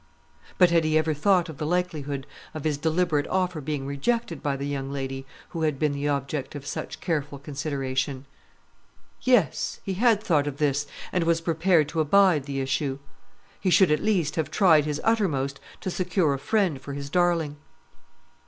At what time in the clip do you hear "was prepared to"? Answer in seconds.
11.25-11.99